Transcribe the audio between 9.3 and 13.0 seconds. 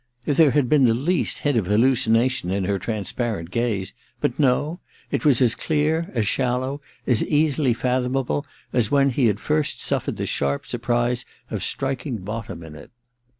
first suffered the sharp surprise of striking bottom in it.